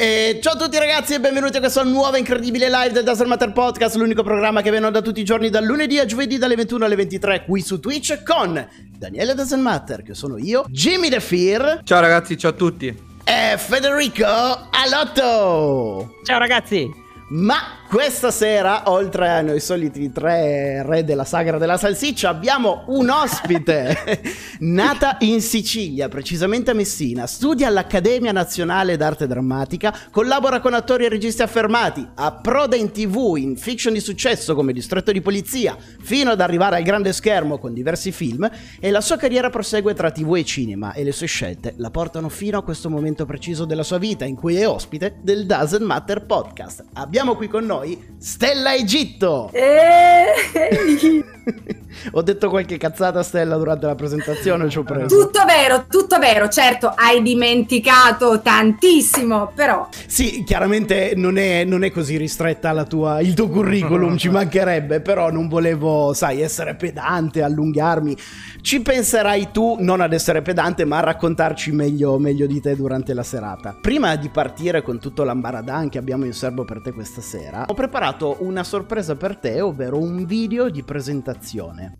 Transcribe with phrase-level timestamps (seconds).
[0.00, 3.52] E ciao a tutti ragazzi e benvenuti a questa nuova incredibile live del Dazzle Matter
[3.52, 6.86] Podcast, l'unico programma che viene da tutti i giorni dal lunedì a giovedì dalle 21
[6.86, 11.80] alle 23 qui su Twitch con Daniele Dazzle Matter, che sono io, Jimmy The Fear
[11.84, 12.86] Ciao ragazzi, ciao a tutti.
[13.24, 16.14] e Federico Alotto.
[16.24, 16.90] Ciao ragazzi!
[17.32, 17.58] Ma
[17.90, 24.20] questa sera, oltre a noi soliti tre re della sagra della salsiccia, abbiamo un ospite
[24.60, 31.08] nata in Sicilia, precisamente a Messina, studia all'Accademia Nazionale d'Arte Drammatica, collabora con attori e
[31.08, 36.40] registi affermati, approda in tv in fiction di successo come Distretto di Polizia, fino ad
[36.40, 40.44] arrivare al grande schermo con diversi film e la sua carriera prosegue tra tv e
[40.44, 44.24] cinema e le sue scelte la portano fino a questo momento preciso della sua vita
[44.24, 46.84] in cui è ospite del Doesn't Matter Podcast.
[46.92, 47.78] Abbiamo qui con noi
[48.18, 49.50] Stella Egitto!
[49.52, 51.24] Ehi!
[52.12, 55.06] Ho detto qualche cazzata Stella durante la presentazione, ci ho preso.
[55.06, 61.90] Tutto vero, tutto vero, certo, hai dimenticato tantissimo, però Sì, chiaramente non è, non è
[61.90, 67.42] così ristretta la tua, il tuo curriculum, ci mancherebbe, però non volevo, sai, essere pedante,
[67.42, 68.16] allungarmi.
[68.62, 73.14] Ci penserai tu non ad essere pedante, ma a raccontarci meglio, meglio di te durante
[73.14, 73.76] la serata.
[73.80, 77.74] Prima di partire con tutto l'ambaradan che abbiamo in serbo per te questa sera, ho
[77.74, 81.98] preparato una sorpresa per te, ovvero un video di presentazione.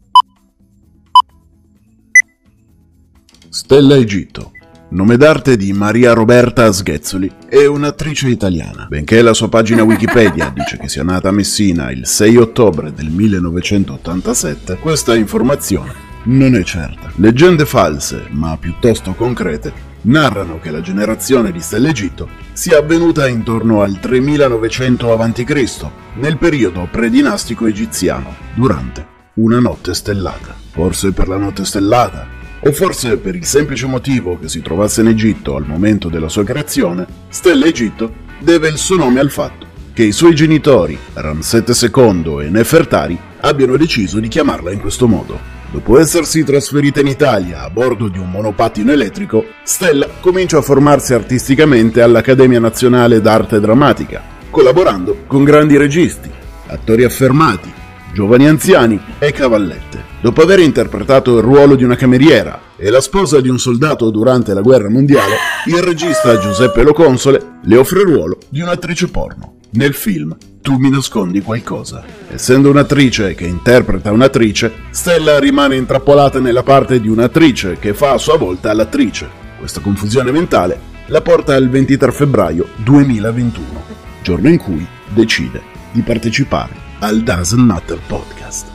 [3.48, 4.52] Stella Egitto.
[4.90, 8.86] Nome d'arte di Maria Roberta Sghezzoli, è un'attrice italiana.
[8.88, 13.08] Benché la sua pagina Wikipedia dice che sia nata a Messina il 6 ottobre del
[13.08, 17.10] 1987, questa informazione non è certa.
[17.16, 19.72] Leggende false, ma piuttosto concrete,
[20.02, 26.88] narrano che la generazione di Stella Egitto sia avvenuta intorno al 3900 a.C., nel periodo
[26.90, 30.54] predinastico egiziano, durante una notte stellata.
[30.70, 32.26] Forse per la notte stellata,
[32.60, 36.44] o forse per il semplice motivo che si trovasse in Egitto al momento della sua
[36.44, 42.38] creazione, Stella Egitto deve il suo nome al fatto che i suoi genitori, Ramsete II
[42.40, 45.59] e Nefertari, abbiano deciso di chiamarla in questo modo.
[45.72, 51.14] Dopo essersi trasferita in Italia a bordo di un monopattino elettrico, Stella comincia a formarsi
[51.14, 54.20] artisticamente all'Accademia Nazionale d'Arte Drammatica,
[54.50, 56.28] collaborando con grandi registi,
[56.66, 57.72] attori affermati,
[58.12, 60.02] giovani anziani e cavallette.
[60.20, 64.52] Dopo aver interpretato il ruolo di una cameriera e la sposa di un soldato durante
[64.52, 69.58] la guerra mondiale, il regista Giuseppe Loconsole le offre il ruolo di un'attrice porno.
[69.70, 72.04] Nel film Tu mi nascondi qualcosa.
[72.28, 78.18] Essendo un'attrice che interpreta un'attrice, Stella rimane intrappolata nella parte di un'attrice che fa a
[78.18, 79.28] sua volta l'attrice.
[79.58, 83.82] Questa confusione mentale la porta al 23 febbraio 2021,
[84.22, 85.62] giorno in cui decide
[85.92, 88.68] di partecipare al Doesn't Matter Podcast.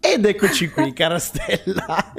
[0.00, 2.12] Ed eccoci qui, cara Stella.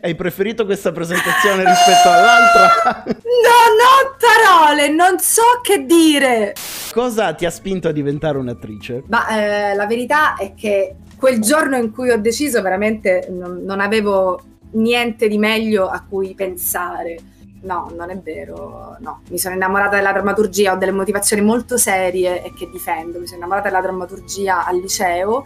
[0.00, 3.04] Hai preferito questa presentazione rispetto all'altra?
[3.06, 6.54] non ho parole, non so che dire.
[6.92, 9.04] Cosa ti ha spinto a diventare un'attrice?
[9.08, 13.80] Ma eh, la verità è che quel giorno in cui ho deciso veramente non, non
[13.80, 14.40] avevo
[14.72, 17.16] niente di meglio a cui pensare.
[17.62, 19.22] No, non è vero, no.
[19.28, 23.18] Mi sono innamorata della drammaturgia, ho delle motivazioni molto serie e che difendo.
[23.18, 25.44] Mi sono innamorata della drammaturgia al liceo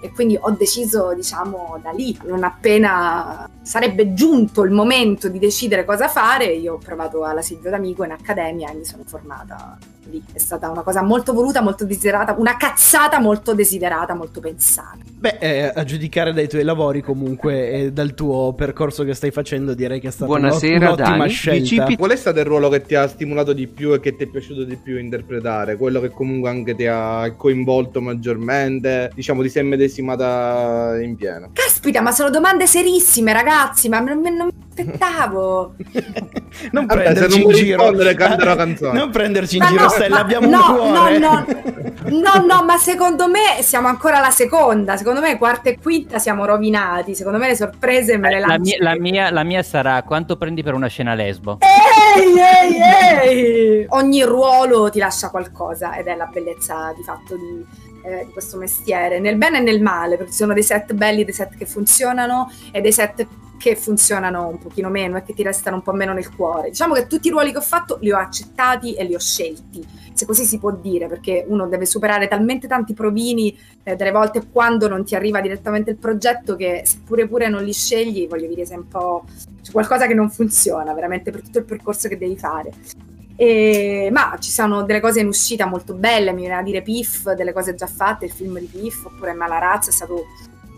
[0.00, 5.84] e quindi ho deciso, diciamo, da lì, non appena sarebbe giunto il momento di decidere
[5.84, 9.78] cosa fare, io ho provato alla Silvio D'Amico in accademia e mi sono formata
[10.10, 10.22] lì.
[10.32, 14.98] È stata una cosa molto voluta, molto desiderata, una cazzata molto desiderata, molto pensata.
[15.20, 19.74] Beh, eh, a giudicare dai tuoi lavori comunque e dal tuo percorso che stai facendo
[19.74, 21.30] direi che è stata Buonasera, un'ot- un'ottima Dani.
[21.30, 21.60] scelta.
[21.60, 24.24] Bicipiti- Qual è stato il ruolo che ti ha stimolato di più e che ti
[24.24, 25.76] è piaciuto di più interpretare?
[25.76, 29.10] Quello che comunque anche ti ha coinvolto maggiormente?
[29.14, 29.62] Diciamo, ti sei
[29.98, 31.50] immedesimata in pieno.
[31.52, 35.74] Caspita, ma sono domande serissime, ragazzi, ma non, non mi aspettavo.
[36.72, 37.90] non Vabbè, prenderci non in giro.
[37.90, 38.92] la.
[38.92, 41.18] Non prenderci in Ma giro, no, Stella, ma- abbiamo no, un cuore.
[41.18, 41.44] No, no,
[42.08, 44.96] no, no, ma secondo me siamo ancora alla seconda.
[44.96, 47.14] Secondo me quarta e quinta siamo rovinati.
[47.14, 48.76] Secondo me le sorprese me le La lanci.
[48.78, 51.58] mia, la, mia, la mia sarà quanto prendi per una scena lesbo?
[52.16, 53.28] Ehi, ehi,
[53.80, 53.86] ehi!
[53.90, 57.64] Ogni ruolo ti lascia qualcosa ed è la bellezza di fatto di,
[58.02, 61.24] eh, di questo mestiere, nel bene e nel male, perché ci sono dei set belli,
[61.24, 63.26] dei set che funzionano e dei set
[63.60, 66.70] che funzionano un pochino meno e che ti restano un po' meno nel cuore.
[66.70, 69.86] Diciamo che tutti i ruoli che ho fatto li ho accettati e li ho scelti,
[70.14, 74.48] se così si può dire, perché uno deve superare talmente tanti provini eh, delle volte
[74.50, 78.64] quando non ti arriva direttamente il progetto che seppure pure non li scegli, voglio dire,
[78.64, 79.24] sei un po'
[79.60, 82.72] c'è qualcosa che non funziona veramente per tutto il percorso che devi fare.
[83.40, 87.30] E, ma ci sono delle cose in uscita molto belle, mi viene a dire Piff,
[87.30, 90.26] delle cose già fatte, il film di Piff, oppure Malarazza è stato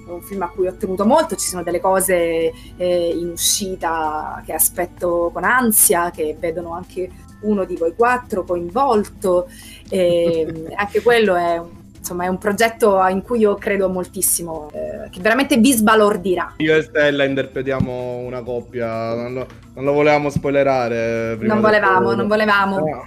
[0.06, 4.52] un film a cui ho tenuto molto, ci sono delle cose eh, in uscita che
[4.52, 7.10] aspetto con ansia, che vedono anche
[7.40, 9.48] uno di voi quattro coinvolto,
[9.88, 15.08] e anche quello è un, insomma, è un progetto in cui io credo moltissimo, eh,
[15.08, 16.54] che veramente vi sbalordirà.
[16.56, 21.36] Io e Stella interpretiamo una coppia, non lo, non lo volevamo spoilerare.
[21.38, 22.78] prima Non volevamo, non volevamo.
[22.78, 23.06] No.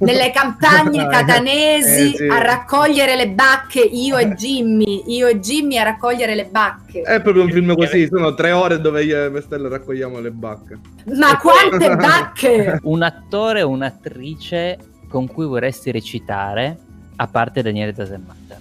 [0.00, 2.26] nelle campagne catanesi Eh, sì.
[2.26, 7.00] a raccogliere le bacche, io e Jimmy, io e Jimmy a raccogliere le bacche.
[7.00, 10.78] È proprio un film così, sono tre ore dove io e Stella raccogliamo le bacche.
[11.14, 12.80] Ma quante bacche!
[12.82, 14.76] Un attore o un'attrice
[15.08, 16.76] con cui vorresti recitare,
[17.16, 18.56] a parte Daniele Dasemata.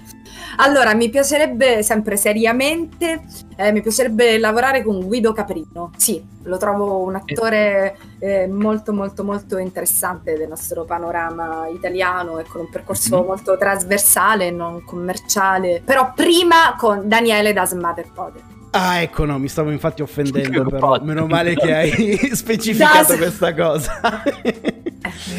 [0.57, 3.23] allora, mi piacerebbe sempre seriamente,
[3.55, 5.91] eh, mi piacerebbe lavorare con Guido Caprino.
[5.97, 12.43] Sì, lo trovo un attore eh, molto molto molto interessante del nostro panorama italiano e
[12.43, 13.25] con un percorso Mhm.
[13.25, 15.81] molto trasversale, non commerciale.
[15.83, 18.53] Però prima con Daniele das Motherpode.
[18.77, 23.17] Ah, ecco, no, mi stavo infatti offendendo, Che però meno male che hai specificato Das-
[23.17, 23.99] questa cosa.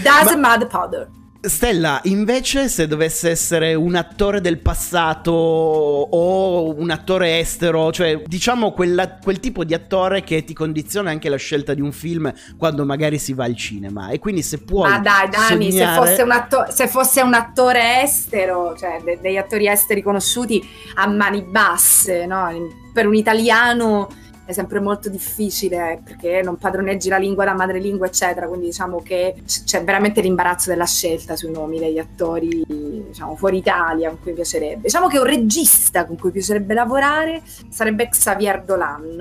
[0.02, 1.08] Das Ma- Motherpode.
[1.48, 8.72] Stella, invece, se dovesse essere un attore del passato o un attore estero, cioè diciamo
[8.72, 12.84] quella- quel tipo di attore che ti condiziona anche la scelta di un film quando
[12.84, 14.08] magari si va al cinema.
[14.10, 14.90] E quindi se puoi.
[14.90, 19.18] Ma dai, Dani, se sognare- fosse, un atto- se fosse un attore estero, cioè de-
[19.20, 20.62] degli attori esteri conosciuti
[20.94, 22.50] a mani basse, no?
[22.92, 24.08] Per un italiano
[24.46, 28.46] è sempre molto difficile perché non padroneggi la lingua da madrelingua, eccetera.
[28.46, 32.64] Quindi diciamo che c- c'è veramente l'imbarazzo della scelta sui nomi degli attori,
[33.08, 34.82] diciamo, fuori Italia con cui piacerebbe.
[34.82, 39.16] Diciamo che un regista con cui piacerebbe lavorare sarebbe Xavier Dolan.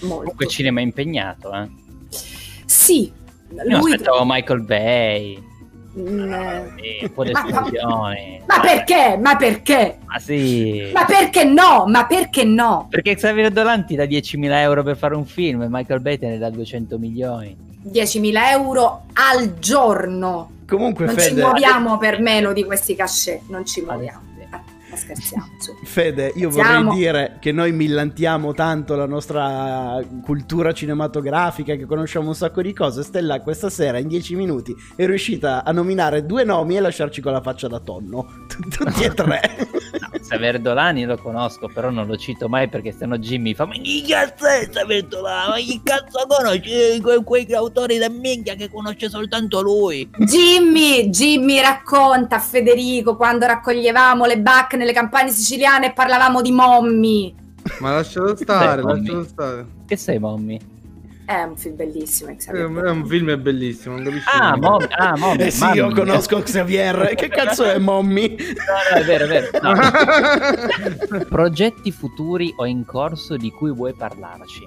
[0.00, 0.16] Molto.
[0.16, 1.68] Comunque cinema impegnato, eh.
[2.64, 3.12] Sì,
[3.52, 3.92] Io lui.
[3.92, 5.48] aspettavo Michael Bay.
[5.98, 7.42] Mm, eh, un po' di Ma-
[8.46, 9.18] ma- perché?
[9.20, 9.98] Ma perché?
[10.06, 10.90] Ma sì.
[10.94, 11.84] Ma perché no?
[11.88, 12.86] Ma perché no?
[12.88, 16.28] Perché Xavier Dolan ti dà 10.000 euro per fare un film e Michael Bay te
[16.28, 17.56] ne dà 200 milioni.
[17.82, 20.50] 10.000 euro al giorno.
[20.68, 23.42] Comunque, Non ci Fede, muoviamo per meno di questi cachet.
[23.48, 24.29] Non ci muoviamo.
[25.00, 25.48] Scherziamo.
[25.58, 25.74] su.
[25.84, 32.28] Fede, io Siamo- vorrei dire che noi millantiamo tanto la nostra cultura cinematografica, che conosciamo
[32.28, 33.02] un sacco di cose.
[33.02, 37.32] Stella questa sera in 10 minuti è riuscita a nominare due nomi e lasciarci con
[37.32, 38.26] la faccia da tonno.
[38.48, 39.40] Tutti e tre.
[40.30, 43.66] No, Xavier Dolan io lo conosco, però non lo cito mai perché sennò Jimmy fa
[43.66, 45.48] Ma chi cazzo è Xavier Dolan?
[45.48, 50.08] Ma chi cazzo conosce que- quei autori da minchia che conosce soltanto lui?
[50.18, 56.52] Jimmy, Jimmy racconta a Federico quando raccoglievamo le bacche nelle campagne siciliane e parlavamo di
[56.52, 57.34] mommy.
[57.80, 59.66] Ma lascialo stare, lascialo stare.
[59.86, 60.58] Che sei, mommy?
[61.30, 62.30] È un film bellissimo.
[62.30, 62.88] È Xavier un, Dolan.
[62.88, 64.28] è un film bellissimo, non capisci?
[64.32, 64.86] Ah, mommy.
[64.90, 65.42] Ah, mommy.
[65.44, 65.94] Eh sì, io mamma.
[65.94, 67.14] conosco Xavier.
[67.14, 68.34] Che cazzo è mommy?
[68.36, 68.44] No,
[68.90, 69.48] no, è vero, è vero.
[69.62, 71.24] No.
[71.30, 74.62] Progetti futuri o in corso di cui vuoi parlarci?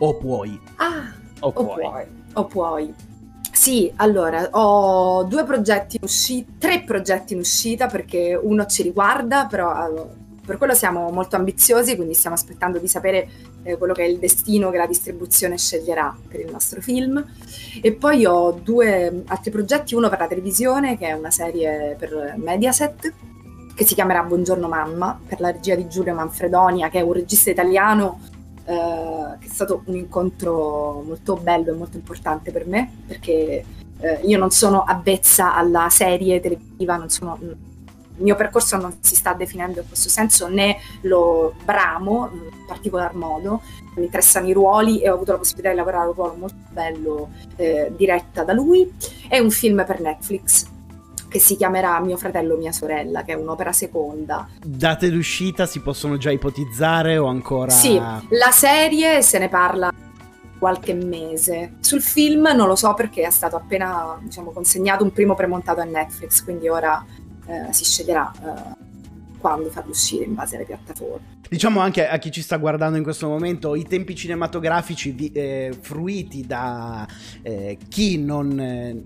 [0.00, 0.60] O puoi.
[0.76, 1.80] Ah, O o puoi?
[1.80, 2.04] puoi.
[2.32, 2.94] O puoi.
[3.52, 9.46] Sì, allora, ho due progetti in uscita, tre progetti in uscita perché uno ci riguarda,
[9.46, 10.08] però allora,
[10.48, 13.28] per quello siamo molto ambiziosi, quindi stiamo aspettando di sapere
[13.64, 17.22] eh, quello che è il destino che la distribuzione sceglierà per il nostro film.
[17.82, 22.36] E poi ho due altri progetti, uno per la televisione, che è una serie per
[22.38, 23.12] Mediaset,
[23.74, 27.50] che si chiamerà Buongiorno Mamma, per la regia di Giulio Manfredonia, che è un regista
[27.50, 28.18] italiano
[28.64, 33.64] eh, che è stato un incontro molto bello e molto importante per me, perché
[34.00, 37.38] eh, io non sono avvezza alla serie televisiva, non sono-
[38.18, 43.14] il mio percorso non si sta definendo in questo senso, né lo bramo in particolar
[43.14, 43.62] modo,
[43.96, 46.56] mi interessano i ruoli e ho avuto la possibilità di lavorare a un ruolo molto
[46.70, 48.92] bello eh, diretta da lui.
[49.28, 50.66] È un film per Netflix
[51.28, 54.48] che si chiamerà Mio fratello, mia sorella, che è un'opera seconda.
[54.64, 57.70] Date d'uscita si possono già ipotizzare o ancora...
[57.70, 59.92] Sì, la serie se ne parla
[60.58, 61.74] qualche mese.
[61.80, 65.84] Sul film non lo so perché è stato appena diciamo, consegnato un primo premontato a
[65.84, 67.04] Netflix, quindi ora
[67.48, 68.32] eh, si sceglierà.
[68.32, 68.86] eh.
[69.38, 71.36] quando farli uscire in base alle piattaforme.
[71.48, 75.72] Diciamo anche a chi ci sta guardando in questo momento, i tempi cinematografici vi- eh,
[75.80, 77.06] fruiti da
[77.42, 79.00] eh, chi non, eh,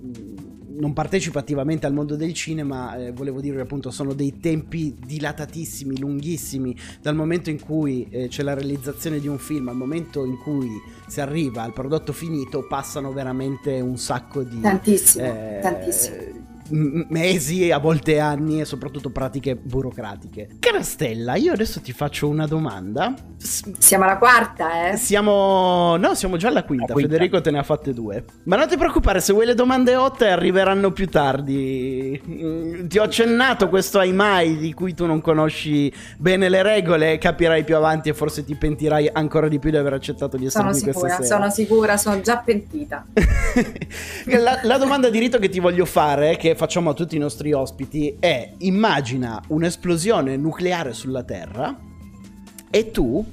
[0.79, 5.99] non partecipa attivamente al mondo del cinema, eh, volevo dire appunto, sono dei tempi dilatatissimi,
[5.99, 10.39] lunghissimi, dal momento in cui eh, c'è la realizzazione di un film al momento in
[10.39, 10.71] cui
[11.07, 14.61] si arriva al prodotto finito, passano veramente un sacco di...
[14.63, 16.42] Tantissimo, eh, tantissimo.
[16.73, 20.49] Mesi, a volte anni e soprattutto pratiche burocratiche.
[20.59, 23.15] Cara Stella, io adesso ti faccio una domanda.
[23.37, 24.97] S- Siamo alla quarta, eh?
[24.97, 25.97] siamo.
[25.97, 26.93] No, siamo già alla quinta.
[26.93, 27.11] Quinta.
[27.11, 28.25] Federico te ne ha fatte due.
[28.45, 32.21] Ma non ti preoccupare, se vuoi le domande hot arriveranno più tardi.
[32.27, 37.19] Mm, Ti ho accennato questo ai mai di cui tu non conosci bene le regole.
[37.19, 40.65] Capirai più avanti e forse ti pentirai ancora di più di aver accettato di essere
[40.65, 41.37] Sono qui questa sicura, sera.
[41.37, 43.07] sono sicura, sono già pentita.
[44.27, 47.53] la, la domanda di rito che ti voglio fare, che facciamo a tutti i nostri
[47.53, 51.77] ospiti, è: immagina un'esplosione nucleare sulla Terra
[52.71, 53.27] e tu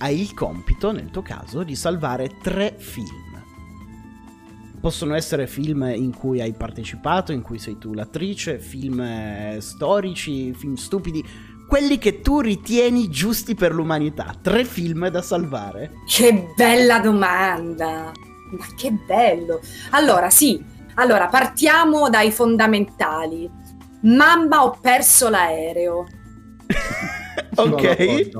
[0.00, 3.42] hai il compito, nel tuo caso, di salvare tre film.
[4.82, 10.52] Possono essere film in cui hai partecipato, in cui sei tu l'attrice, film eh, storici,
[10.52, 11.24] film stupidi,
[11.66, 14.34] quelli che tu ritieni giusti per l'umanità.
[14.42, 15.92] Tre film da salvare.
[16.06, 18.12] Che bella domanda!
[18.50, 19.60] Ma che bello!
[19.92, 23.50] Allora, sì, allora partiamo dai fondamentali.
[24.02, 26.06] Mamma, ho perso l'aereo.
[27.56, 28.30] Ok,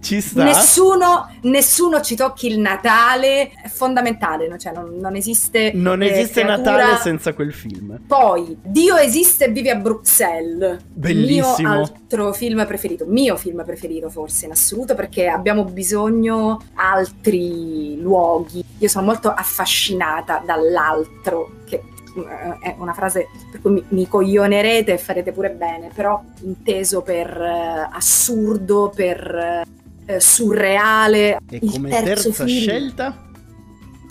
[0.00, 0.44] ci sta.
[0.44, 4.56] Nessuno, nessuno ci tocchi il Natale, è fondamentale, no?
[4.56, 5.72] cioè non, non esiste.
[5.74, 8.00] Non eh, esiste creatura- Natale senza quel film.
[8.06, 10.78] Poi, Dio esiste e vive a Bruxelles.
[10.88, 11.68] Bellissimo.
[11.68, 18.64] Mio altro film preferito, mio film preferito forse in assoluto perché abbiamo bisogno altri luoghi.
[18.78, 24.92] Io sono molto affascinata dall'altro, che eh, è una frase per cui mi, mi coglionerete
[24.92, 29.64] e farete pure bene, però inteso per eh, assurdo, per
[30.06, 31.38] eh, surreale.
[31.50, 33.24] E Il come terza film- scelta?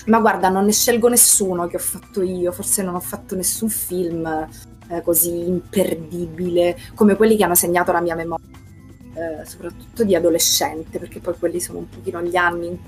[0.06, 3.70] ma guarda, non ne scelgo nessuno che ho fatto io, forse non ho fatto nessun
[3.70, 4.48] film
[4.88, 8.46] eh, così imperdibile come quelli che hanno segnato la mia memoria,
[9.46, 12.80] soprattutto di adolescente, perché poi quelli sono un pochino gli anni.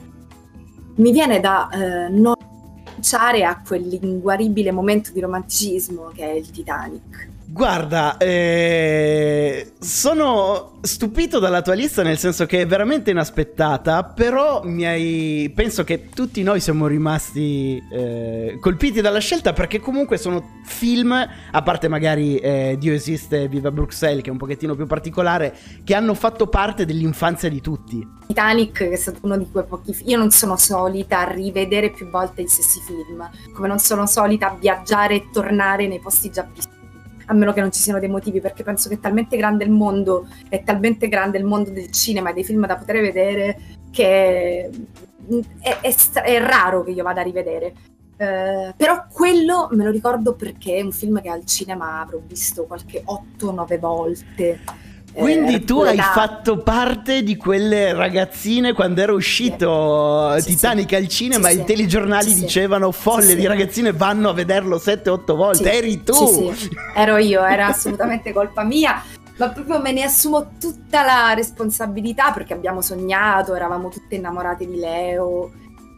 [0.98, 2.34] Mi viene da eh, non
[2.98, 7.30] rinunciare a quell'inguaribile momento di romanticismo che è il Titanic.
[7.50, 15.50] Guarda, eh, sono stupito dalla tua lista nel senso che è veramente inaspettata, però hai...
[15.56, 21.62] penso che tutti noi siamo rimasti eh, colpiti dalla scelta perché comunque sono film, a
[21.63, 26.16] parte magari eh, Dio esiste Viva Bruxelles che è un pochettino più particolare, che hanno
[26.16, 28.06] fatto parte dell'infanzia di tutti.
[28.27, 30.10] Titanic, è stato uno di quei pochi film.
[30.10, 34.51] Io non sono solita a rivedere più volte gli stessi film, come non sono solita
[34.51, 36.75] a viaggiare e tornare nei posti già visti.
[37.29, 39.72] A meno che non ci siano dei motivi, perché penso che è talmente grande il
[39.72, 43.60] mondo, è talmente grande il mondo del cinema e dei film da poter vedere,
[43.91, 44.69] che
[45.62, 47.74] è, è è raro che io vada a rivedere.
[48.19, 52.65] Eh, però quello me lo ricordo perché è un film che al cinema avrò visto
[52.65, 54.60] qualche 8-9 volte.
[55.17, 60.95] Eh, Quindi tu hai fatto parte di quelle ragazzine quando era uscito Sì, Titanic sì.
[60.95, 66.03] al cinema, Sì, i telegiornali dicevano folle di ragazzine vanno a vederlo 7-8 volte, eri
[66.03, 66.53] tu!
[66.95, 69.01] Ero io, era assolutamente colpa mia,
[69.38, 74.77] ma proprio me ne assumo tutta la responsabilità perché abbiamo sognato, eravamo tutte innamorate di
[74.77, 75.51] Leo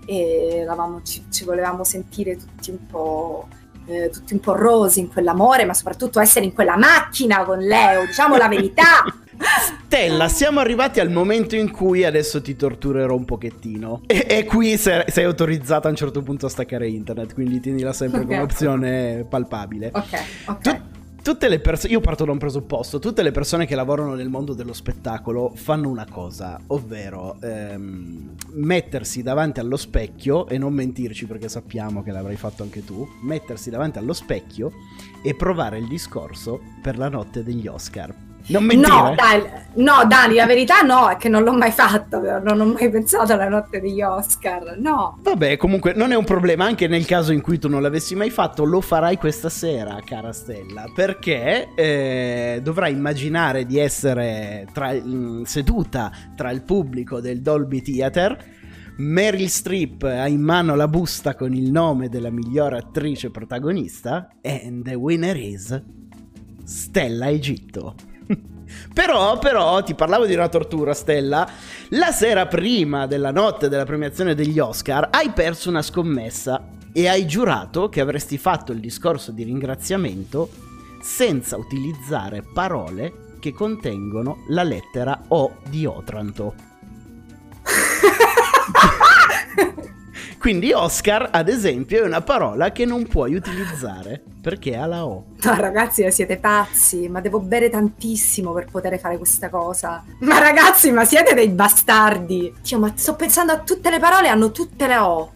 [0.06, 3.48] e eravamo- ci, ci volevamo sentire tutti un po'.
[3.90, 8.06] Eh, tutti un po' rosi in quell'amore, ma soprattutto essere in quella macchina con Leo,
[8.06, 9.04] diciamo la verità.
[9.86, 14.02] Stella, siamo arrivati al momento in cui adesso ti torturerò un pochettino.
[14.06, 17.94] E, e qui sei, sei autorizzata a un certo punto a staccare internet, quindi tienila
[17.94, 18.44] sempre come Ok.
[18.44, 19.92] opzione palpabile.
[19.94, 20.62] Ok, ok.
[20.62, 20.82] Tu-
[21.22, 24.54] tutte le persone, io parto da un presupposto, tutte le persone che lavorano nel mondo
[24.54, 31.50] dello spettacolo fanno una cosa, ovvero ehm, mettersi davanti allo specchio e non mentirci perché
[31.50, 34.72] sappiamo che l'avrai fatto anche tu, mettersi davanti allo specchio
[35.24, 38.29] e provare il discorso per la notte degli Oscar.
[38.50, 38.92] Non mentire.
[38.92, 39.44] No, dai,
[39.76, 43.34] no, Dani, la verità no, è che non l'ho mai fatto, non ho mai pensato
[43.34, 45.20] alla notte degli Oscar, no.
[45.22, 48.32] Vabbè, comunque non è un problema, anche nel caso in cui tu non l'avessi mai
[48.32, 55.44] fatto, lo farai questa sera, cara Stella, perché eh, dovrai immaginare di essere tra- mm,
[55.44, 58.58] seduta tra il pubblico del Dolby Theater.
[58.98, 64.84] Meryl Streep ha in mano la busta con il nome della migliore attrice protagonista and
[64.84, 65.82] the winner is
[66.66, 67.96] Stella Egitto.
[68.94, 71.50] però, però, ti parlavo di una tortura, Stella.
[71.90, 77.26] La sera prima della notte della premiazione degli Oscar hai perso una scommessa e hai
[77.26, 80.50] giurato che avresti fatto il discorso di ringraziamento
[81.02, 86.69] senza utilizzare parole che contengono la lettera O di Otranto.
[90.40, 95.26] Quindi Oscar, ad esempio, è una parola che non puoi utilizzare perché ha la O.
[95.44, 100.02] No, ragazzi, siete pazzi, ma devo bere tantissimo per poter fare questa cosa.
[100.20, 102.54] Ma ragazzi, ma siete dei bastardi.
[102.62, 105.32] Dio, ma sto pensando a tutte le parole, hanno tutte le O.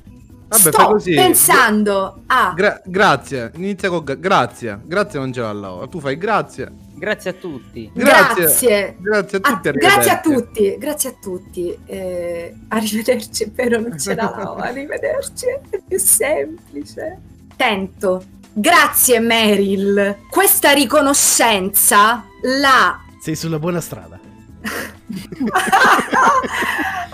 [0.58, 1.14] Vabbè, sto così.
[1.16, 2.54] pensando a...
[2.56, 4.80] Gra- grazie, inizia con gra- grazie.
[4.84, 5.88] Grazie non ce l'ha la O.
[5.88, 6.72] Tu fai grazie.
[6.96, 7.92] Grazie a tutti.
[7.94, 8.96] Grazie.
[9.00, 9.72] Grazie a tutti.
[9.78, 11.78] grazie a tutti, grazie a tutti.
[11.86, 14.56] Eh, arrivederci, vero, non ce la lavo.
[14.56, 17.20] Arrivederci, è più semplice.
[17.56, 18.24] Tento.
[18.54, 20.18] Grazie, Meryl.
[20.30, 22.24] Questa riconoscenza
[22.62, 23.00] la.
[23.22, 24.20] Sei sulla buona strada.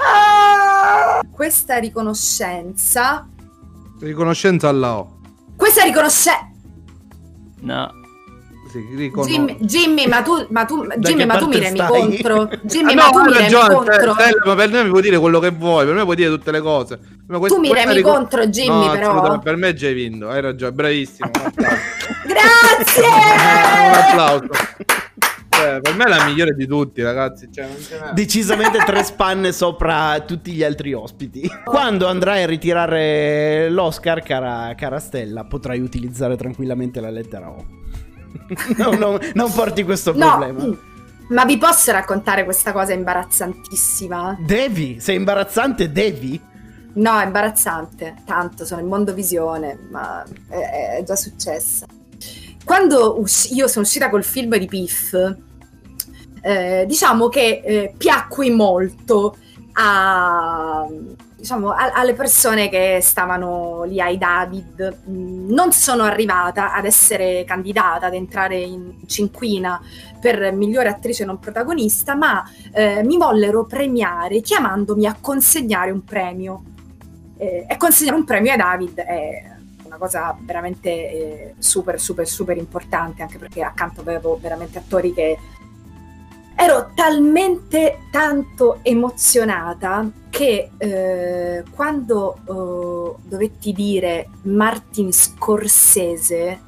[0.01, 0.38] Ah!
[1.39, 3.25] Questa riconoscenza.
[4.01, 5.19] Riconoscenza alla O.
[5.55, 6.49] Questa riconoscenza.
[7.61, 7.93] No.
[8.69, 12.49] Sì, riconos- Jimmy, Jimmy, ma tu, ma tu, Jimmy, ma tu mi remi contro.
[12.63, 14.13] Jimmy, Ah, ma no, tu hai mi remi ragione, contro.
[14.15, 16.51] Stella, ma per noi mi puoi dire quello che vuoi, per me puoi dire tutte
[16.51, 16.99] le cose.
[17.27, 19.39] Ma questa- Tu mi remi ricon- contro, Jimmy, No, però.
[19.39, 21.29] Per me già hai vinto, hai ragione, bravissimo.
[21.31, 21.55] Applauso.
[22.25, 23.05] un Grazie!
[23.93, 24.47] applauso.
[25.59, 27.49] Cioè, per me è la migliore di tutti, ragazzi.
[27.51, 27.67] Cioè.
[28.13, 31.49] Decisamente tre spanne sopra tutti gli altri ospiti.
[31.65, 37.65] Quando andrai a ritirare l'Oscar, cara, cara Stella, potrai utilizzare tranquillamente la lettera O.
[38.77, 40.77] No, no, non porti questo No, problema.
[41.29, 44.37] ma vi posso raccontare questa cosa imbarazzantissima?
[44.39, 46.39] Devi, sei imbarazzante, devi.
[46.93, 48.15] No, è imbarazzante.
[48.25, 51.85] Tanto sono in mondovisione, ma è, è già successa.
[52.63, 55.15] Quando us- io sono uscita col film di Piff,
[56.41, 59.35] eh, diciamo che eh, piacqui molto
[59.73, 60.85] a,
[61.35, 64.97] diciamo, a- alle persone che stavano lì ai David.
[65.09, 69.81] Mm, Non sono arrivata ad essere candidata, ad entrare in cinquina
[70.19, 72.43] per migliore attrice non protagonista, ma
[72.73, 76.63] eh, mi vollero premiare chiamandomi a consegnare un premio.
[77.37, 79.49] Eh, e consegnare un premio ai David è
[79.85, 85.37] una cosa veramente eh, super, super, super importante, anche perché accanto avevo veramente attori che
[86.61, 96.59] ero talmente tanto emozionata che eh, quando eh, dovetti dire Martin Scorsese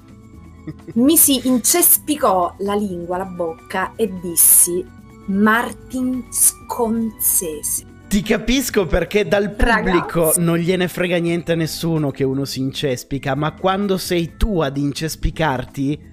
[0.95, 4.85] mi si incespicò la lingua, la bocca e dissi
[5.25, 7.85] Martin Scorsese.
[8.07, 10.41] Ti capisco perché dal pubblico Ragazzi.
[10.41, 14.77] non gliene frega niente a nessuno che uno si incespica, ma quando sei tu ad
[14.77, 16.10] incespicarti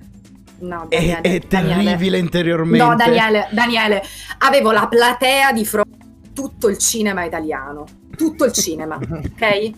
[0.61, 1.85] No, è, Daniele, è Daniele.
[1.85, 2.85] terribile interiormente.
[2.85, 4.03] No, Daniele, Daniele,
[4.39, 7.85] avevo la platea di fronte a tutto il cinema italiano.
[8.17, 9.71] Tutto il cinema, ok?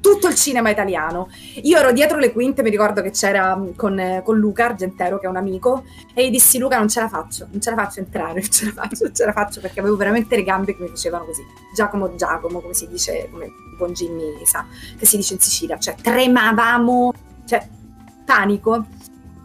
[0.00, 1.28] Tutto il cinema italiano.
[1.62, 5.18] Io ero dietro le quinte, mi ricordo che c'era mh, con, eh, con Luca Argentero,
[5.18, 7.76] che è un amico, e gli dissi: Luca, non ce la faccio, non ce la
[7.76, 10.74] faccio entrare, non ce la faccio, non ce la faccio perché avevo veramente le gambe
[10.74, 11.42] che mi facevano così.
[11.74, 14.66] Giacomo, Giacomo, come si dice, come il buon Jimmy sa,
[14.98, 17.12] che si dice in Sicilia, cioè tremavamo,
[17.46, 17.68] cioè
[18.24, 18.86] panico.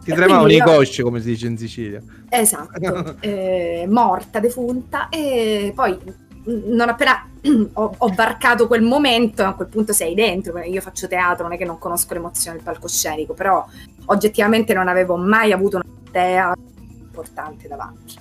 [0.08, 2.02] Ti tremavano i cosci, come si dice in Sicilia.
[2.30, 5.98] Esatto, eh, morta, defunta e poi
[6.44, 7.28] non appena
[7.74, 11.58] ho, ho varcato quel momento, a quel punto sei dentro, io faccio teatro, non è
[11.58, 13.66] che non conosco l'emozione del palcoscenico, però
[14.06, 16.54] oggettivamente non avevo mai avuto una idea
[17.00, 18.16] importante davanti.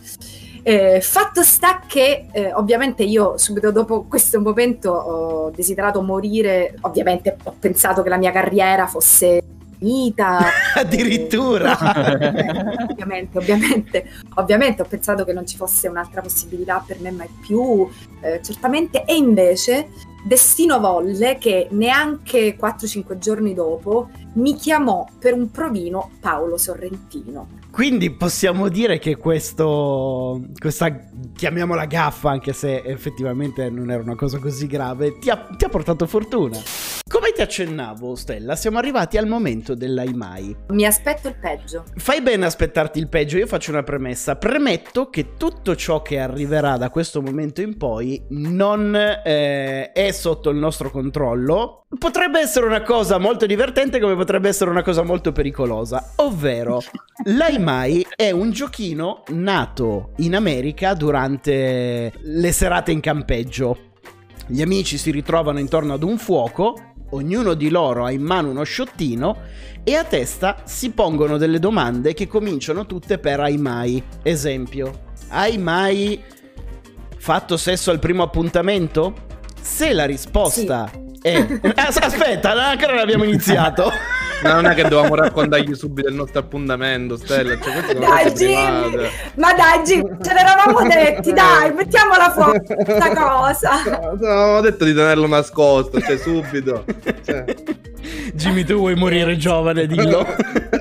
[0.63, 7.37] Eh, fatto sta che eh, ovviamente io subito dopo questo momento ho desiderato morire, ovviamente
[7.43, 9.41] ho pensato che la mia carriera fosse
[9.77, 10.39] finita.
[10.75, 11.77] Addirittura.
[12.89, 17.87] ovviamente, ovviamente, ovviamente ho pensato che non ci fosse un'altra possibilità per me mai più,
[18.21, 19.89] eh, certamente, e invece
[20.23, 27.47] Destino volle che neanche 4-5 giorni dopo mi chiamò per un provino Paolo Sorrentino.
[27.71, 30.99] Quindi possiamo dire che questo, questa,
[31.35, 35.69] chiamiamola gaffa, anche se effettivamente non era una cosa così grave, ti ha, ti ha
[35.69, 36.57] portato fortuna.
[37.07, 40.55] Come ti accennavo, Stella, siamo arrivati al momento dell'Aimai.
[40.69, 41.83] Mi aspetto il peggio.
[41.95, 44.37] Fai bene aspettarti il peggio, io faccio una premessa.
[44.37, 50.49] Premetto che tutto ciò che arriverà da questo momento in poi non eh, è sotto
[50.49, 51.85] il nostro controllo.
[51.99, 56.13] Potrebbe essere una cosa molto divertente come potrebbe essere una cosa molto pericolosa.
[56.15, 56.81] Ovvero,
[57.25, 63.77] l'Aimai è un giochino nato in America durante le serate in campeggio.
[64.49, 68.63] Gli amici si ritrovano intorno ad un fuoco, ognuno di loro ha in mano uno
[68.63, 69.37] sciottino
[69.83, 74.03] e a testa si pongono delle domande che cominciano tutte per hai mai.
[74.23, 76.21] Esempio, hai mai
[77.17, 79.13] fatto sesso al primo appuntamento?
[79.59, 80.89] Se la risposta
[81.21, 81.45] è...
[81.75, 83.91] As- Aspetta, ancora non abbiamo iniziato.
[84.43, 87.57] Ma non è che dovevamo raccontargli subito il nostro appuntamento, Stella.
[87.59, 89.09] Cioè, Dai, Jimmy!
[89.35, 93.71] Ma dai, Jimmy, ce l'eravamo detti, dai, mettiamola fuori questa cosa.
[94.11, 96.85] Avevamo detto di tenerlo nascosto, cioè subito.
[97.23, 97.45] Cioè,
[98.33, 100.19] Jimmy, tu vuoi morire giovane, dillo.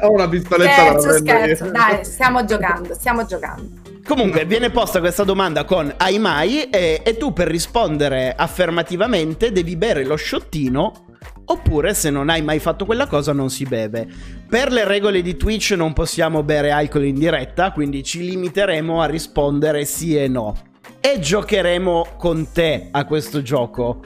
[0.01, 3.95] ho una pistoletta da Scherzo, prendere scherzo, dai, stiamo giocando, stiamo giocando.
[4.07, 9.75] Comunque viene posta questa domanda con hai mai e, e tu per rispondere affermativamente devi
[9.75, 11.06] bere lo sciottino
[11.47, 14.07] oppure se non hai mai fatto quella cosa non si beve.
[14.49, 19.07] Per le regole di Twitch non possiamo bere alcol in diretta, quindi ci limiteremo a
[19.07, 20.57] rispondere sì e no.
[21.01, 24.01] E giocheremo con te a questo gioco.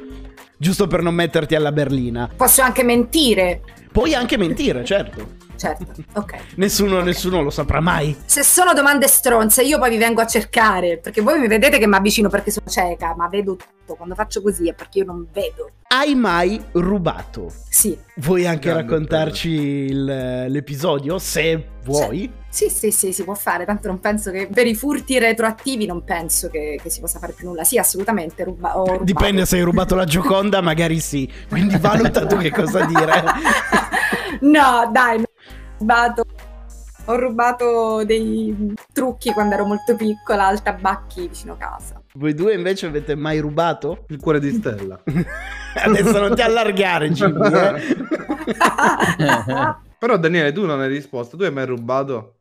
[0.57, 2.29] Giusto per non metterti alla berlina.
[2.37, 5.40] Posso anche mentire, Puoi anche mentire, certo.
[5.61, 6.35] Certo, ok.
[6.57, 8.17] Nessuno, nessuno lo saprà mai.
[8.25, 11.87] Se sono domande stronze, io poi vi vengo a cercare, perché voi mi vedete che
[11.87, 13.95] mi avvicino perché sono cieca, ma vedo tutto.
[13.97, 15.71] Quando faccio così è perché io non vedo.
[15.89, 17.53] Hai mai rubato?
[17.69, 22.31] Sì, Vuoi anche Grande raccontarci il- l'episodio, se vuoi?
[22.49, 26.05] sì, sì, sì, si può fare, tanto non penso che per i furti retroattivi non
[26.05, 27.65] penso che, che si possa fare più nulla.
[27.65, 29.05] Sì, assolutamente, ruba- ho rubato.
[29.05, 31.29] Dipende se hai rubato la Gioconda, magari sì.
[31.49, 33.25] Quindi valuta tu che cosa dire.
[34.43, 35.30] no, dai, ho
[35.81, 36.25] rubato.
[37.07, 42.01] Ho rubato dei trucchi quando ero molto piccola al tabacchi vicino casa.
[42.15, 44.05] Voi due invece avete mai rubato?
[44.09, 45.01] Il cuore di Stella.
[45.75, 47.47] Adesso non ti allargare, Jimmy.
[47.53, 47.81] eh.
[49.99, 51.37] Però Daniele, tu non hai risposto.
[51.37, 52.37] Tu hai mai rubato?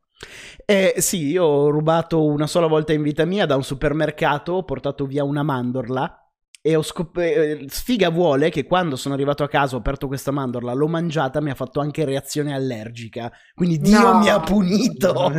[0.66, 4.64] Eh, sì, io ho rubato una sola volta in vita mia da un supermercato, ho
[4.64, 6.19] portato via una mandorla
[6.62, 7.66] e ho scoperto...
[7.70, 11.50] Sfiga vuole che quando sono arrivato a casa ho aperto questa mandorla, l'ho mangiata, mi
[11.52, 13.32] ha fatto anche reazione allergica.
[13.54, 14.20] Quindi Dio No.
[14.20, 15.32] mi ha punito.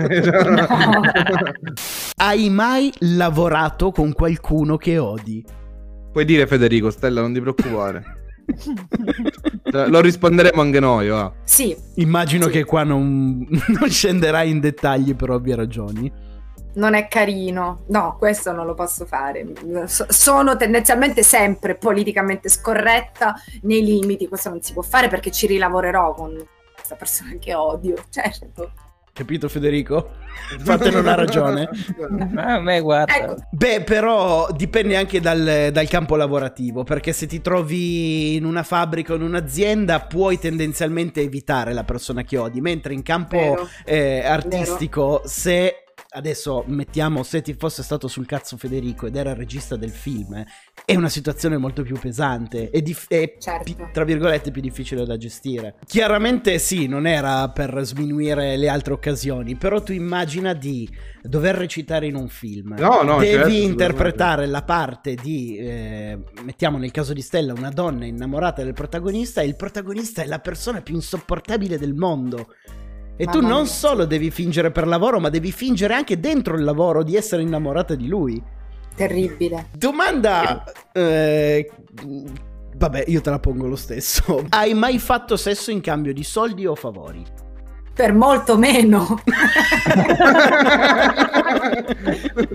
[2.16, 5.44] Hai mai lavorato con qualcuno che odi?
[6.12, 8.04] Puoi dire Federico, Stella, non ti preoccupare.
[9.72, 11.33] Eh, Lo risponderemo anche noi, va.
[11.44, 12.50] Sì, Immagino Sì.
[12.50, 13.46] che qua non,
[13.78, 16.11] non scenderai in dettagli per ovvie ragioni.
[16.74, 17.85] Non è carino.
[17.88, 19.46] No, questo non lo posso fare.
[19.87, 24.28] So- sono tendenzialmente sempre politicamente scorretta nei limiti.
[24.28, 26.35] Questo non si può fare perché ci rilavorerò con
[26.74, 28.72] questa persona che odio, certo.
[29.12, 30.12] Capito Federico?
[30.56, 31.68] Infatti non ha ragione.
[32.30, 33.14] Ma a me guarda.
[33.14, 38.62] Ecco, Beh, però dipende anche dal, dal campo lavorativo, perché se ti trovi in una
[38.62, 43.68] fabbrica o in un'azienda puoi tendenzialmente evitare la persona che odi, mentre in campo vero.
[43.85, 49.36] eh, artistico, se adesso mettiamo se ti fosse stato sul cazzo Federico ed era il
[49.36, 50.46] regista del film, eh,
[50.84, 53.62] è una situazione molto più pesante e dif- è Certo.
[53.62, 55.76] pi- tra virgolette più difficile da gestire.
[55.86, 60.88] Chiaramente sì, non era per sminuire le altre occasioni, però tu immagina di
[61.22, 62.74] dover recitare in un film.
[62.78, 67.70] No, no, Devi certo, interpretare la parte di, eh, mettiamo nel caso di Stella, una
[67.70, 72.54] donna innamorata del protagonista e il protagonista è la persona più insopportabile del mondo.
[73.20, 73.64] E tu non mia.
[73.66, 77.94] solo devi fingere per lavoro, ma devi fingere anche dentro il lavoro di essere innamorata
[77.94, 78.42] di lui.
[78.96, 79.66] terribile.
[79.76, 80.64] Domanda...
[80.92, 81.70] eh,
[82.76, 84.46] vabbè, io te la pongo lo stesso.
[84.50, 87.22] Hai mai fatto sesso in cambio di soldi o favori?
[87.92, 89.20] Per molto meno.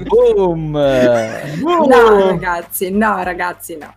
[0.08, 0.74] Boom!
[1.62, 3.94] No, ragazzi, no, ragazzi, no.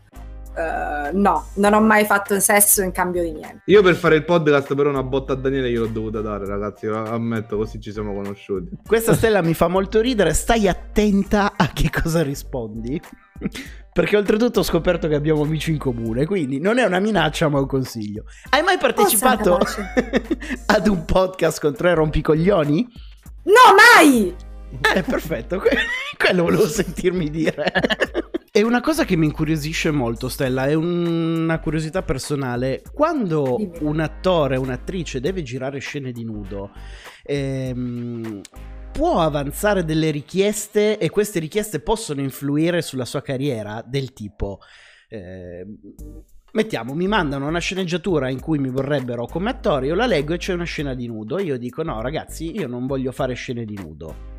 [0.58, 3.62] Eh, no, non ho mai fatto sesso in cambio di niente.
[3.66, 7.04] Io per fare il podcast però una botta a Daniele gliel'ho dovuta dare, ragazzi, lo
[7.04, 8.70] ammetto, così ci siamo conosciuti.
[8.84, 13.00] Questa stella mi fa molto ridere, stai attenta a che cosa rispondi.
[13.92, 17.60] Perché oltretutto ho scoperto che abbiamo amici in comune, quindi non è una minaccia ma
[17.60, 18.24] un consiglio.
[18.50, 20.02] Hai mai partecipato santa
[20.74, 22.88] ad un podcast con tre rompicoglioni?
[23.44, 24.34] No, mai!
[24.70, 25.76] Eh, perfetto, que-
[26.16, 27.64] quello volevo sentirmi dire.
[28.50, 32.82] E una cosa che mi incuriosisce molto, Stella, è una curiosità personale.
[32.92, 36.70] Quando un attore o un'attrice deve girare scene di nudo,
[37.22, 38.40] ehm,
[38.92, 44.58] può avanzare delle richieste e queste richieste possono influire sulla sua carriera, del tipo...
[45.08, 45.78] ehm,
[46.50, 50.38] Mettiamo, mi mandano una sceneggiatura in cui mi vorrebbero come attore, io la leggo e
[50.38, 51.38] c'è una scena di nudo.
[51.38, 54.36] Io dico: no, ragazzi, io non voglio fare scene di nudo.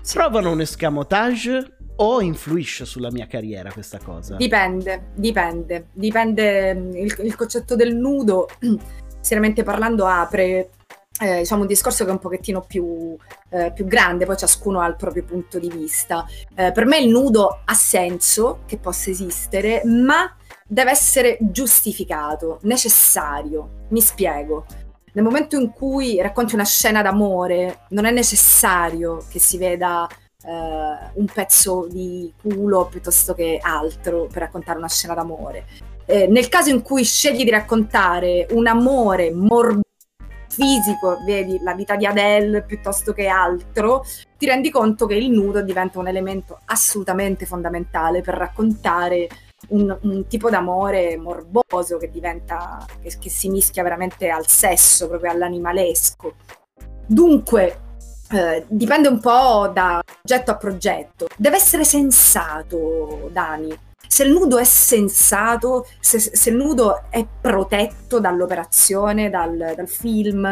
[0.00, 0.16] Sì.
[0.16, 4.36] Provano un escamotage o influisce sulla mia carriera questa cosa?
[4.36, 6.74] Dipende, dipende, dipende.
[6.74, 8.48] mm, Il, il concetto del nudo,
[9.20, 10.70] seriamente parlando, apre
[11.20, 13.14] eh, diciamo un discorso che è un pochettino più,
[13.50, 16.24] eh, più grande, poi ciascuno ha il proprio punto di vista.
[16.54, 20.34] Eh, per me il nudo ha senso che possa esistere, ma
[20.66, 23.84] deve essere giustificato, necessario.
[23.88, 24.64] Mi spiego.
[25.12, 31.10] Nel momento in cui racconti una scena d'amore, non è necessario che si veda eh,
[31.14, 35.66] un pezzo di culo piuttosto che altro per raccontare una scena d'amore.
[36.06, 39.88] Eh, nel caso in cui scegli di raccontare un amore morbido
[40.48, 44.04] fisico, vedi la vita di Adele piuttosto che altro,
[44.36, 49.28] ti rendi conto che il nudo diventa un elemento assolutamente fondamentale per raccontare
[49.70, 55.30] un, un tipo d'amore morboso che diventa, che, che si mischia veramente al sesso, proprio
[55.30, 56.34] all'animalesco.
[57.06, 57.80] Dunque,
[58.30, 61.26] eh, dipende un po' da progetto a progetto.
[61.36, 63.88] Deve essere sensato, Dani.
[64.12, 70.44] Se il nudo è sensato, se, se il nudo è protetto dall'operazione, dal, dal film,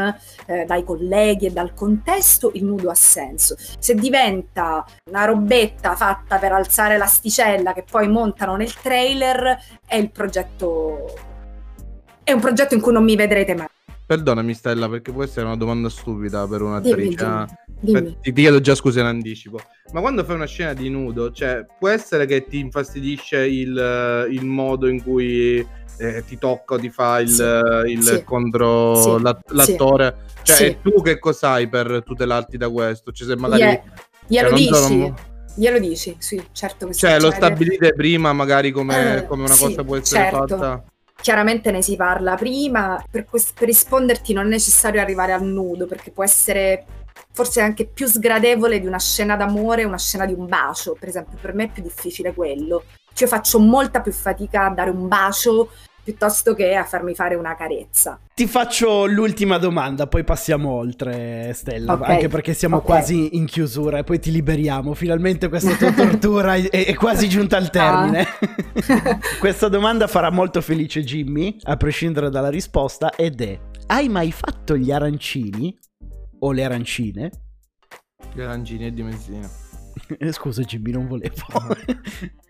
[0.47, 3.57] eh, dai colleghi e dal contesto, il nudo ha senso.
[3.81, 10.13] Se diventa una robetta fatta per alzare l'asticella che poi montano nel trailer, è il
[10.13, 11.13] progetto.
[12.23, 13.67] È un progetto in cui non mi vedrete mai.
[14.07, 16.95] Perdonami Stella perché può essere una domanda stupida per un'attrice.
[16.97, 17.68] Dimmi, dimmi.
[17.81, 18.19] Dimmi.
[18.21, 19.61] ti chiedo già scusa in anticipo.
[19.93, 24.45] Ma quando fai una scena di nudo, cioè può essere che ti infastidisce il, il
[24.45, 25.65] modo in cui
[25.99, 30.17] eh, ti tocca o ti fa il, Sì, il sì, contro sì, la- l'attore?
[30.43, 33.13] Cioè e tu che cos'hai per tutelarti da questo?
[33.13, 33.63] Cioè se magari...
[33.63, 33.83] Glie-
[34.27, 34.75] glielo cioè, non dici?
[34.75, 35.15] sono-
[35.55, 36.15] Glielo dici?
[36.19, 37.37] Sì, certo che Cioè lo succede.
[37.37, 40.47] stabilite prima magari come, Eh, come una cosa può essere certo.
[40.57, 40.85] fatta?
[41.21, 46.13] Chiaramente ne si parla prima, per, per risponderti non è necessario arrivare al nudo, perché
[46.13, 46.85] può essere
[47.39, 51.39] forse anche più sgradevole di una scena d'amore, una scena di un bacio, per esempio,
[51.41, 52.83] per me è più difficile quello.
[53.13, 55.71] Cioè io faccio molta più fatica a dare un bacio
[56.03, 58.19] piuttosto che a farmi fare una carezza.
[58.35, 62.85] Ti faccio l'ultima domanda, poi passiamo oltre, Stella, Ok, anche perché siamo ok.
[62.85, 64.95] quasi in chiusura e poi ti liberiamo.
[64.95, 68.27] Finalmente questa tua tortura è, è quasi giunta al termine.
[68.89, 69.19] Ah.
[69.39, 74.77] questa domanda farà molto felice Jimmy, a prescindere dalla risposta, ed è: hai mai fatto
[74.77, 75.79] gli arancini
[76.41, 77.31] o le arancine?
[78.35, 79.49] Gli arancini e di Messina.
[80.19, 81.35] Eh, Scusa Jimmy, non volevo.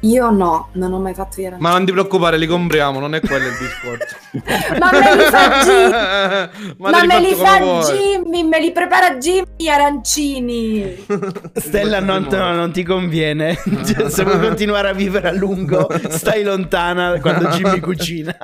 [0.00, 1.68] Io no, non ho mai fatto gli arancini.
[1.68, 4.16] Ma non ti preoccupare, li compriamo, non è quello il discorso.
[4.78, 6.74] Ma me li fa Jimmy!
[6.78, 7.58] Ma, Ma, me li fa.
[7.92, 11.04] Jimmy, me li prepara Jimmy gli arancini.
[11.52, 13.56] Stella non, no, non ti conviene.
[13.56, 18.34] Cioè, se vuoi continuare a vivere a lungo, stai lontana quando Jimmy cucina.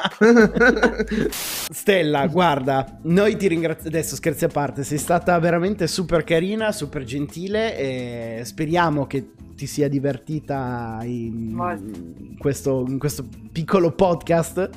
[1.31, 3.97] Stella, guarda, noi ti ringraziamo.
[3.97, 7.79] Adesso scherzi a parte, sei stata veramente super carina, super gentile.
[7.79, 11.46] E speriamo che ti sia divertita in.
[11.51, 14.69] In questo, in questo piccolo podcast.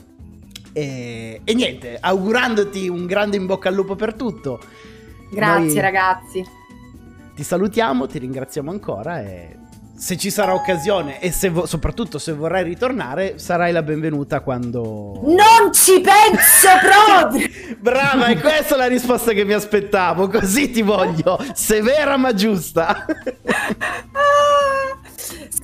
[0.72, 4.60] E, e niente, augurandoti un grande in bocca al lupo per tutto.
[5.32, 6.46] Grazie Noi- ragazzi.
[7.36, 9.58] ti salutiamo, ti ringraziamo ancora e
[10.00, 15.20] se ci sarà occasione e se vo- soprattutto se vorrai ritornare sarai la benvenuta quando...
[15.26, 16.70] Non ci penso
[17.20, 17.48] proprio!
[17.80, 23.06] Brava, è questa la risposta che mi aspettavo, così ti voglio, severa ma giusta.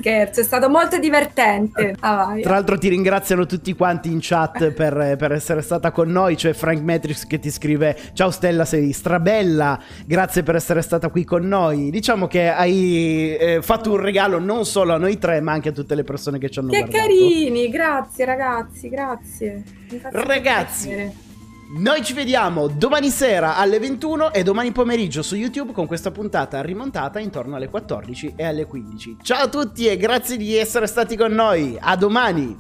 [0.06, 1.96] Ah, Scherzo, è stato molto divertente.
[2.00, 2.42] Ah, vai.
[2.42, 6.54] Tra l'altro ti ringraziano tutti quanti in chat per, per essere stata con noi, c'è
[6.54, 11.48] Frank Matrix che ti scrive ciao Stella sei strabella, grazie per essere stata qui con
[11.48, 11.90] noi.
[11.90, 15.72] Diciamo che hai eh, fatto un regalo non solo a noi tre ma anche a
[15.72, 17.02] tutte le persone che ci hanno Che guardato.
[17.02, 19.64] carini, grazie ragazzi, grazie.
[20.12, 21.24] Ragazzi.
[21.78, 26.62] Noi ci vediamo domani sera alle 21 e domani pomeriggio su YouTube con questa puntata
[26.62, 29.18] rimontata intorno alle 14 e alle 15.
[29.22, 31.76] Ciao a tutti e grazie di essere stati con noi.
[31.78, 32.54] A domani.